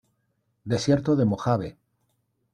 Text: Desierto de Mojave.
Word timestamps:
Desierto 0.65 1.15
de 1.15 1.25
Mojave. 1.25 1.77